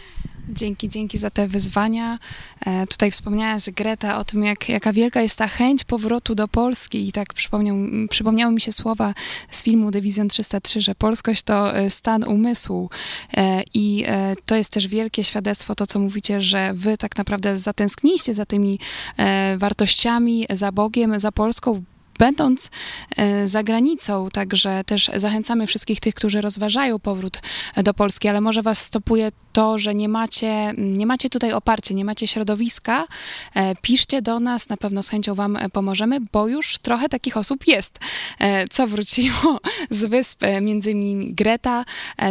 [0.49, 2.19] Dzięki, dzięki za te wyzwania.
[2.65, 7.07] E, tutaj wspomniałaś, Greta, o tym, jak, jaka wielka jest ta chęć powrotu do Polski
[7.07, 7.75] i tak przypomniał,
[8.09, 9.13] przypomniały mi się słowa
[9.51, 12.89] z filmu Dywizjon 303, że polskość to e, stan umysłu.
[13.37, 17.57] E, i e, to jest też wielkie świadectwo, to co mówicie, że wy tak naprawdę
[17.57, 18.79] zatęskniliście za tymi
[19.17, 21.83] e, wartościami, za Bogiem, za Polską,
[22.19, 22.69] będąc
[23.17, 27.39] e, za granicą, także też zachęcamy wszystkich tych, którzy rozważają powrót
[27.83, 32.05] do Polski, ale może was stopuje to, że nie macie, nie macie tutaj oparcia, nie
[32.05, 33.07] macie środowiska,
[33.55, 37.37] e, piszcie do nas, na pewno z chęcią wam e, pomożemy, bo już trochę takich
[37.37, 37.99] osób jest,
[38.39, 41.85] e, co wróciło z wysp, między innymi Greta.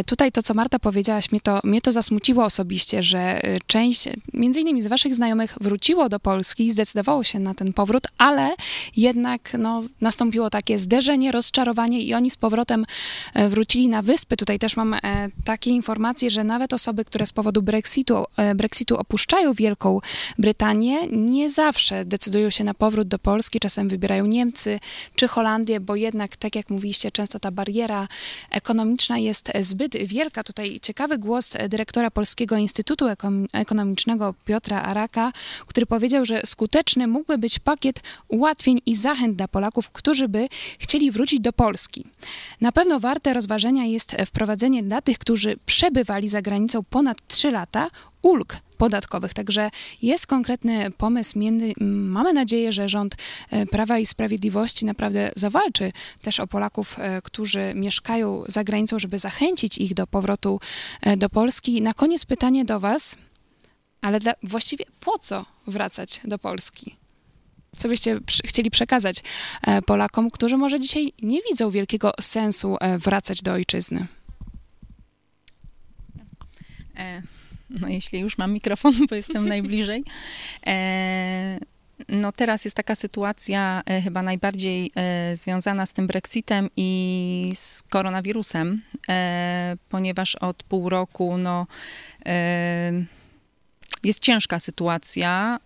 [0.05, 4.81] Tutaj to, co Marta powiedziałaś, mnie to, mnie to zasmuciło osobiście, że część, między innymi
[4.81, 8.55] z waszych znajomych wróciło do Polski, zdecydowało się na ten powrót, ale
[8.97, 12.85] jednak no, nastąpiło takie zderzenie, rozczarowanie i oni z powrotem
[13.49, 14.37] wrócili na wyspy.
[14.37, 14.95] Tutaj też mam
[15.45, 19.99] takie informacje, że nawet osoby, które które z powodu Brexitu, e, Brexitu opuszczają Wielką
[20.37, 23.59] Brytanię, nie zawsze decydują się na powrót do Polski.
[23.59, 24.79] Czasem wybierają Niemcy
[25.15, 28.07] czy Holandię, bo jednak, tak jak mówiliście, często ta bariera
[28.51, 30.43] ekonomiczna jest zbyt wielka.
[30.43, 33.05] Tutaj ciekawy głos dyrektora Polskiego Instytutu
[33.53, 35.31] Ekonomicznego Piotra Araka,
[35.67, 40.47] który powiedział, że skuteczny mógłby być pakiet ułatwień i zachęt dla Polaków, którzy by
[40.79, 42.05] chcieli wrócić do Polski.
[42.61, 47.51] Na pewno warte rozważenia jest wprowadzenie dla tych, którzy przebywali za granicą ponad ponad 3
[47.51, 47.89] lata
[48.21, 49.33] ulg podatkowych.
[49.33, 49.69] Także
[50.01, 51.39] jest konkretny pomysł.
[51.79, 53.15] Mamy nadzieję, że rząd
[53.49, 55.91] e, Prawa i Sprawiedliwości naprawdę zawalczy
[56.21, 60.59] też o Polaków, e, którzy mieszkają za granicą, żeby zachęcić ich do powrotu
[61.01, 61.81] e, do Polski.
[61.81, 63.15] Na koniec pytanie do Was,
[64.01, 66.95] ale dla, właściwie po co wracać do Polski?
[67.77, 69.23] Co byście chcieli przekazać
[69.85, 74.07] Polakom, którzy może dzisiaj nie widzą wielkiego sensu wracać do ojczyzny?
[76.97, 77.21] E,
[77.69, 80.03] no jeśli już mam mikrofon, bo jestem najbliżej.
[80.67, 81.59] E,
[82.09, 84.91] no teraz jest taka sytuacja e, chyba najbardziej
[85.33, 88.81] związana z tym Brexitem i z koronawirusem,
[89.89, 91.67] ponieważ od pół roku no,
[94.03, 95.59] jest ciężka sytuacja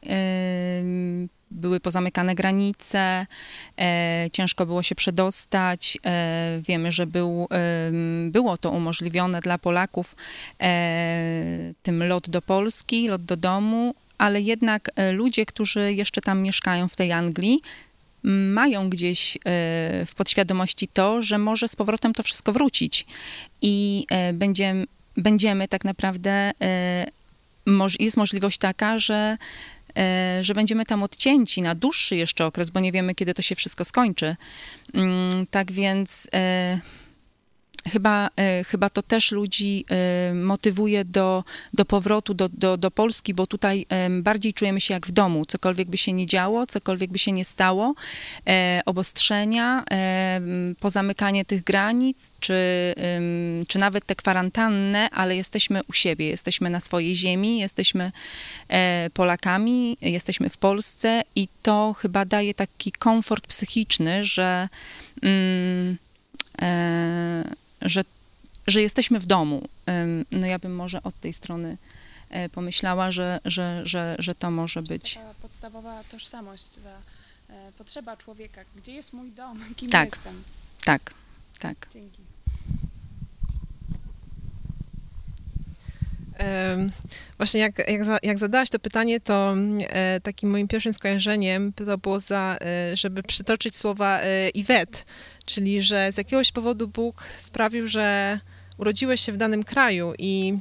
[1.52, 3.28] były pozamykane granice,
[3.80, 5.98] e, ciężko było się przedostać.
[6.06, 7.92] E, wiemy, że był, e,
[8.30, 10.16] było to umożliwione dla Polaków,
[10.62, 16.42] e, tym lot do Polski, lot do domu, ale jednak e, ludzie, którzy jeszcze tam
[16.42, 17.62] mieszkają w tej Anglii,
[18.24, 19.40] mają gdzieś e,
[20.06, 23.06] w podświadomości to, że może z powrotem to wszystko wrócić
[23.62, 24.86] i będziemy,
[25.18, 26.52] będziemy tak naprawdę,
[28.00, 29.38] jest możliwość taka, że
[30.42, 33.86] że będziemy tam odcięci na dłuższy jeszcze okres, bo nie wiemy, kiedy to się wszystko
[33.86, 34.36] skończy.
[34.94, 36.80] Mm, tak więc e,
[37.90, 43.34] Chyba, e, chyba to też ludzi e, motywuje do, do powrotu do, do, do Polski,
[43.34, 45.46] bo tutaj e, bardziej czujemy się jak w domu.
[45.46, 47.94] Cokolwiek by się nie działo, cokolwiek by się nie stało,
[48.86, 49.84] obostrzenia,
[50.80, 52.94] pozamykanie tych granic, czy,
[53.68, 58.12] czy nawet te kwarantanny, ale jesteśmy u siebie, jesteśmy na swojej ziemi, jesteśmy
[59.14, 64.70] Polakami, jesteśmy w Polsce i to chyba daje taki komfort psychiczny, że.
[65.22, 65.98] Mm,
[67.82, 68.04] że,
[68.68, 69.68] że jesteśmy w domu.
[70.32, 71.78] No ja bym może od tej strony
[72.30, 75.14] e, pomyślała, że, że, że, że to może być.
[75.14, 76.90] Taka podstawowa tożsamość, ta
[77.54, 78.62] e, potrzeba człowieka.
[78.76, 79.60] Gdzie jest mój dom?
[79.78, 80.44] Kim tak, jestem?
[80.86, 81.14] Tak,
[81.60, 81.88] tak.
[81.94, 82.22] Dzięki.
[87.38, 92.20] Właśnie jak, jak, jak zadałaś to pytanie, to e, takim moim pierwszym skojarzeniem to było
[92.20, 95.06] za, e, żeby przytoczyć słowa e, Iwet,
[95.46, 98.40] czyli że z jakiegoś powodu Bóg sprawił, że
[98.78, 100.60] urodziłeś się w danym kraju i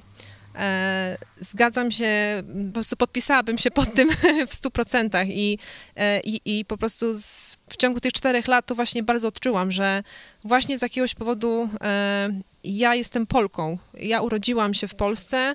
[0.55, 4.09] E, zgadzam się, po prostu podpisałabym się pod tym
[4.49, 5.59] w stu procentach i,
[5.97, 9.73] e, i, i po prostu z, w ciągu tych czterech lat to właśnie bardzo odczułam,
[9.73, 10.03] że
[10.45, 12.31] właśnie z jakiegoś powodu e,
[12.65, 13.79] ja jestem Polką.
[13.95, 15.55] Ja urodziłam się w Polsce,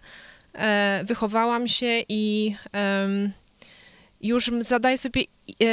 [0.53, 2.55] e, wychowałam się i
[4.21, 5.23] już zadaję sobie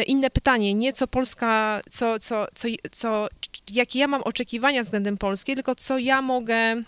[0.07, 3.29] inne pytanie, nie co Polska, co, co, co, co,
[3.71, 6.83] jakie ja mam oczekiwania względem Polski, tylko co ja mogę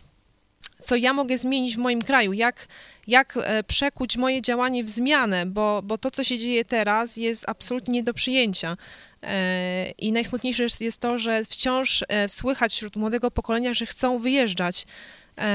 [0.80, 2.66] co ja mogę zmienić w moim kraju, jak,
[3.06, 7.48] jak e, przekuć moje działanie w zmianę, bo, bo to, co się dzieje teraz, jest
[7.48, 8.76] absolutnie nie do przyjęcia.
[9.24, 14.86] E, I najsmutniejsze jest to, że wciąż e, słychać wśród młodego pokolenia, że chcą wyjeżdżać.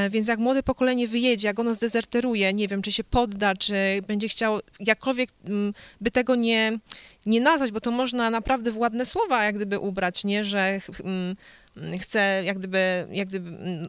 [0.09, 3.75] Więc jak młode pokolenie wyjedzie, jak ono zdezerteruje, nie wiem, czy się podda, czy
[4.07, 6.79] będzie chciał jakkolwiek mm, by tego nie,
[7.25, 11.35] nie nazwać, bo to można naprawdę w ładne słowa jak gdyby ubrać, nie, że mm,
[11.99, 13.83] chce jak gdyby, jak gdyby mm,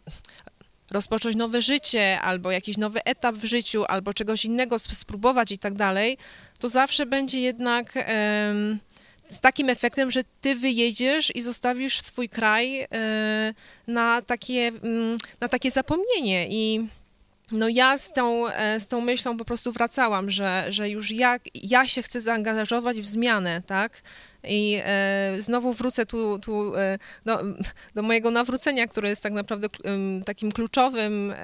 [0.91, 5.75] rozpocząć nowe życie, albo jakiś nowy etap w życiu, albo czegoś innego spróbować i tak
[5.75, 6.19] dalej,
[6.59, 7.95] to zawsze będzie jednak
[9.31, 12.89] z takim efektem, że ty wyjedziesz i zostawisz swój kraj e,
[13.87, 16.87] na, takie, um, na takie zapomnienie i
[17.53, 21.37] no ja z tą, e, z tą myślą po prostu wracałam, że, że już ja,
[21.55, 24.03] ja się chcę zaangażować w zmianę, tak?
[24.45, 27.43] I e, znowu wrócę tu, tu e, do,
[27.95, 29.69] do, mojego nawrócenia, które jest tak naprawdę
[30.25, 31.35] takim kluczowym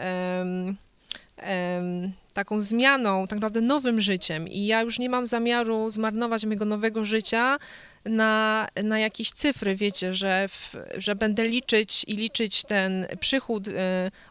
[2.36, 4.48] taką zmianą, tak naprawdę nowym życiem.
[4.48, 7.58] I ja już nie mam zamiaru zmarnować mojego nowego życia
[8.04, 13.72] na, na jakieś cyfry, wiecie, że, w, że będę liczyć i liczyć ten przychód, y,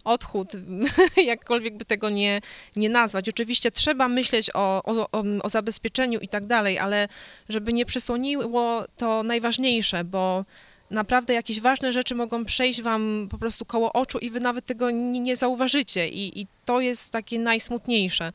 [0.04, 0.52] odchód,
[1.34, 2.42] jakkolwiek by tego nie,
[2.76, 3.30] nie nazwać.
[3.30, 7.08] Oczywiście trzeba myśleć o, o, o zabezpieczeniu i tak dalej, ale
[7.50, 10.46] żeby nie przysłoniło to najważniejsze, bo
[10.92, 14.92] naprawdę jakieś ważne rzeczy mogą przejść wam po prostu koło oczu i wy nawet tego
[14.92, 18.32] nie, nie zauważycie i, i to jest takie najsmutniejsze.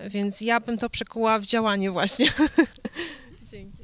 [0.00, 2.26] Więc ja bym to przekuła w działanie właśnie.
[3.50, 3.82] Dzięki.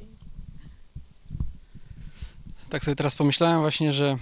[2.69, 4.17] Tak sobie teraz pomyślałem właśnie, że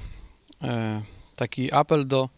[0.63, 1.01] e,
[1.35, 2.29] taki apel do,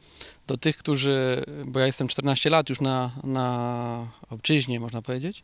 [0.47, 5.43] do tych, którzy, bo ja jestem 14 lat już na, na obczyźnie, można powiedzieć,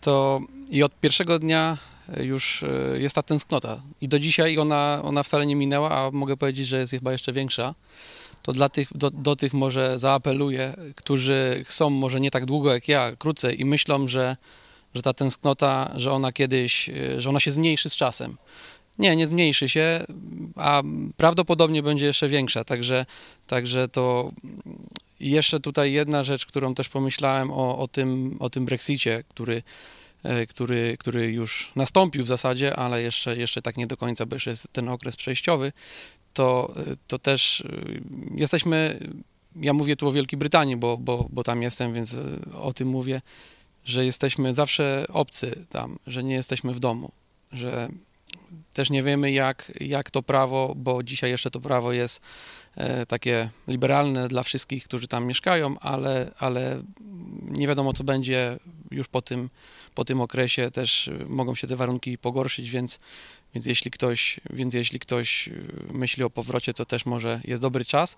[0.00, 1.78] to i od pierwszego dnia
[2.22, 3.82] już e, jest ta tęsknota.
[4.00, 7.32] I do dzisiaj ona, ona wcale nie minęła, a mogę powiedzieć, że jest chyba jeszcze
[7.32, 7.74] większa.
[8.42, 12.88] To dla tych, do, do tych może zaapeluję, którzy chcą może nie tak długo jak
[12.88, 14.36] ja, krócej i myślą, że,
[14.94, 18.36] że ta tęsknota, że ona kiedyś, e, że ona się zmniejszy z czasem.
[18.98, 20.04] Nie, nie zmniejszy się,
[20.56, 20.82] a
[21.16, 22.64] prawdopodobnie będzie jeszcze większa.
[22.64, 23.06] Także,
[23.46, 24.32] także to
[25.20, 29.62] jeszcze tutaj jedna rzecz, którą też pomyślałem o, o, tym, o tym Brexicie, który,
[30.48, 34.50] który, który już nastąpił w zasadzie, ale jeszcze, jeszcze tak nie do końca, bo jeszcze
[34.50, 35.72] jest ten okres przejściowy,
[36.32, 36.74] to,
[37.06, 37.66] to też e,
[38.34, 39.00] jesteśmy,
[39.56, 42.88] ja mówię tu o Wielkiej Brytanii, bo, bo, bo tam jestem, więc e, o tym
[42.88, 43.22] mówię,
[43.84, 47.12] że jesteśmy zawsze obcy tam, że nie jesteśmy w domu,
[47.52, 47.88] że
[48.76, 52.20] też nie wiemy, jak, jak to prawo, bo dzisiaj jeszcze to prawo jest
[52.76, 56.82] e, takie liberalne dla wszystkich, którzy tam mieszkają, ale, ale
[57.42, 58.58] nie wiadomo, co będzie
[58.90, 59.50] już po tym,
[59.94, 60.70] po tym okresie.
[60.70, 62.98] Też mogą się te warunki pogorszyć, więc,
[63.54, 65.48] więc, jeśli ktoś, więc jeśli ktoś
[65.92, 68.16] myśli o powrocie, to też może jest dobry czas.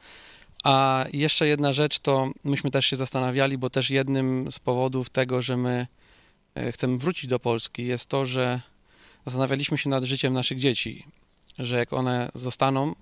[0.65, 5.43] A jeszcze jedna rzecz, to myśmy też się zastanawiali, bo też jednym z powodów tego,
[5.43, 5.87] że my
[6.55, 8.61] e, chcemy wrócić do Polski, jest to, że
[9.29, 11.05] zastanawialiśmy się nad życiem naszych dzieci,
[11.59, 12.95] że jak one zostaną,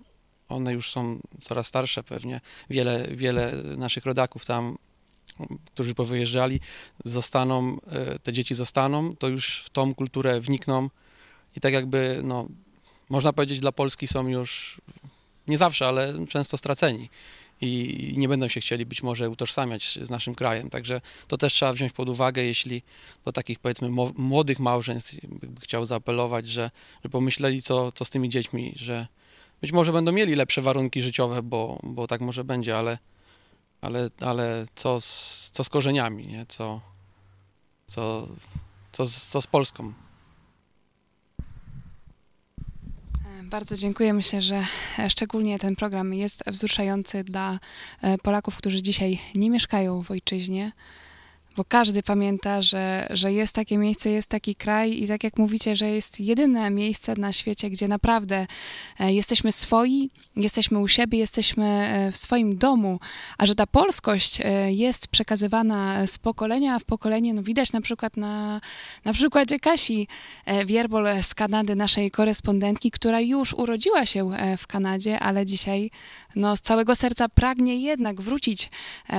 [0.48, 4.78] one już są coraz starsze pewnie, wiele, wiele naszych rodaków tam,
[5.64, 6.60] którzy powyjeżdżali,
[7.04, 10.90] zostaną, e, te dzieci zostaną, to już w tą kulturę wnikną
[11.56, 12.48] i tak jakby, no,
[13.08, 14.80] można powiedzieć, dla Polski są już
[15.48, 17.08] nie zawsze, ale często straceni
[17.60, 20.70] i nie będą się chcieli być może utożsamiać z naszym krajem.
[20.70, 22.82] Także to też trzeba wziąć pod uwagę, jeśli
[23.24, 26.70] do takich powiedzmy młodych małżeństw by chciał zaapelować, że,
[27.04, 29.06] że pomyśleli, co, co z tymi dziećmi, że
[29.60, 32.98] być może będą mieli lepsze warunki życiowe, bo, bo tak może będzie, ale,
[33.80, 36.46] ale, ale co, z, co z korzeniami, nie?
[36.48, 36.80] Co,
[37.86, 38.28] co,
[38.92, 39.92] co, z, co z Polską?
[43.50, 44.12] Bardzo dziękuję.
[44.12, 44.62] Myślę, że
[45.08, 47.58] szczególnie ten program jest wzruszający dla
[48.02, 50.72] e, Polaków, którzy dzisiaj nie mieszkają w ojczyźnie
[51.56, 55.76] bo każdy pamięta, że, że jest takie miejsce, jest taki kraj i tak jak mówicie,
[55.76, 58.46] że jest jedyne miejsce na świecie, gdzie naprawdę
[59.00, 63.00] e, jesteśmy swoi, jesteśmy u siebie, jesteśmy e, w swoim domu,
[63.38, 68.16] a że ta polskość e, jest przekazywana z pokolenia w pokolenie, no widać na przykład
[68.16, 68.60] na,
[69.04, 70.08] na przykładzie Kasi
[70.66, 75.90] Wierbol z Kanady, naszej korespondentki, która już urodziła się w Kanadzie, ale dzisiaj
[76.36, 78.70] no, z całego serca pragnie jednak wrócić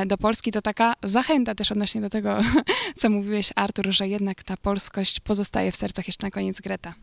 [0.05, 0.51] do Polski.
[0.51, 2.63] To taka zachęta też odnośnie do tego, tego,
[2.95, 6.93] co mówiłeś, Artur, że jednak ta polskość pozostaje w sercach jeszcze na koniec Greta.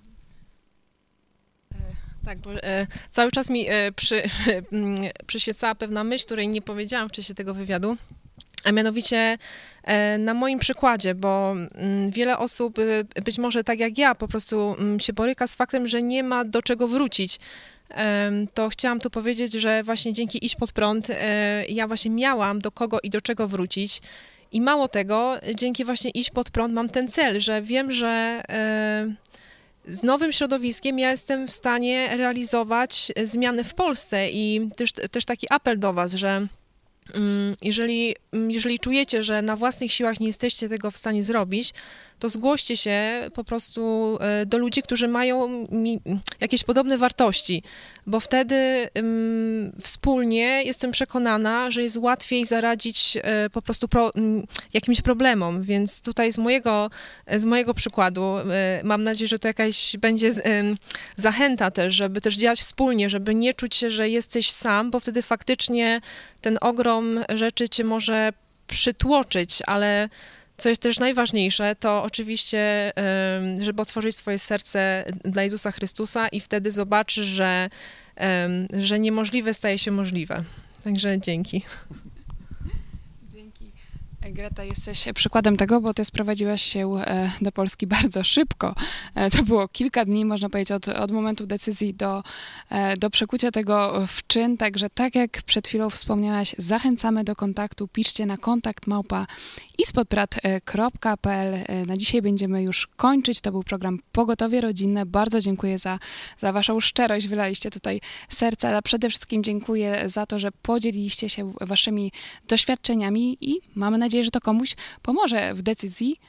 [1.75, 1.79] E,
[2.25, 4.23] tak, bo e, cały czas mi e, przy,
[5.27, 7.97] przyświecała pewna myśl, której nie powiedziałam w czasie tego wywiadu.
[8.65, 9.39] a mianowicie
[9.83, 14.29] e, na moim przykładzie, bo mm, wiele osób, y, być może tak jak ja, po
[14.29, 17.39] prostu mm, się boryka z faktem, że nie ma do czego wrócić.
[18.55, 22.73] To chciałam tu powiedzieć, że właśnie dzięki Iść Pod Prąd e, ja właśnie miałam do
[22.73, 24.01] kogo i do czego wrócić.
[24.53, 29.15] I mało tego, dzięki właśnie Iść Pod Prąd mam ten cel, że wiem, że e,
[29.87, 34.31] z nowym środowiskiem ja jestem w stanie realizować zmiany w Polsce.
[34.31, 36.47] I też, też taki apel do Was, że
[37.15, 41.75] mm, jeżeli, mm, jeżeli czujecie, że na własnych siłach nie jesteście tego w stanie zrobić,
[42.19, 43.01] to zgłoście się
[43.35, 45.67] po prostu e, do ludzi, którzy mają
[46.41, 47.63] jakieś podobne wartości,
[48.07, 54.43] bo wtedy ym, wspólnie jestem przekonana, że jest łatwiej zaradzić e, po prostu pro, m,
[54.75, 56.91] jakimś problemom, więc tutaj z mojego,
[57.37, 60.33] z mojego przykładu e, mam nadzieję, że to jakaś będzie
[61.17, 65.23] zachęta też, żeby też działać wspólnie, żeby nie czuć się, że jesteś sam, bo wtedy
[65.23, 66.01] faktycznie
[66.41, 68.33] ten ogrom rzeczy cię może
[68.67, 70.09] przytłoczyć, ale
[70.57, 72.93] co jest też najważniejsze, to oczywiście,
[73.59, 77.69] żeby otworzyć swoje serce dla Jezusa Chrystusa i wtedy zobaczysz, że,
[78.79, 80.45] że niemożliwe staje się możliwe.
[80.85, 81.63] Także dzięki.
[84.25, 84.37] Dzięki.
[84.37, 88.75] Greta, jesteś przykładem tego, bo ty sprowadziłaś się e, do Polski bardzo szybko.
[89.15, 92.23] E, To było kilka dni, można powiedzieć, od, od momentu decyzji do,
[92.71, 94.57] e, do przekucia tego w czyn.
[94.57, 97.89] Także tak jak przed chwilą wspomniałaś, zachęcamy do kontaktu.
[97.89, 99.27] Piszcie na kontakt małpa
[99.79, 101.55] ispodprat.pl.
[101.55, 103.41] E, Na dzisiaj będziemy już kończyć.
[103.41, 105.07] To był program Pogotowie Rodzinne.
[105.07, 105.99] Bardzo dziękuję za,
[106.39, 107.29] za waszą szczerość.
[107.29, 112.13] Wylaliście tutaj serce, ale przede wszystkim dziękuję za to, że podzieliliście się waszymi
[112.49, 116.21] doświadczeniami i mamy nadzieję, że to komuś pomoże w decyzji,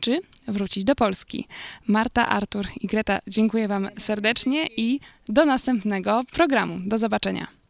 [0.00, 1.46] czy wrócić do Polski.
[1.88, 6.78] Marta, Artur i Greta, dziękuję Wam serdecznie i do następnego programu.
[6.86, 7.61] Do zobaczenia.